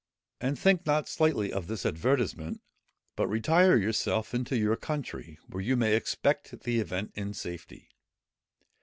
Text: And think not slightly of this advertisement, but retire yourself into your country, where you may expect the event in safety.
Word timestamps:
And 0.39 0.57
think 0.57 0.87
not 0.87 1.07
slightly 1.07 1.53
of 1.53 1.67
this 1.67 1.85
advertisement, 1.85 2.61
but 3.15 3.27
retire 3.27 3.77
yourself 3.77 4.33
into 4.33 4.57
your 4.57 4.75
country, 4.75 5.37
where 5.45 5.61
you 5.61 5.77
may 5.77 5.95
expect 5.95 6.61
the 6.63 6.79
event 6.79 7.11
in 7.13 7.35
safety. 7.35 7.87